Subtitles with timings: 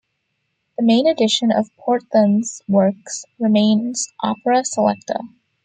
[0.79, 5.19] The main edition of Porthan's works remains Opera selecta.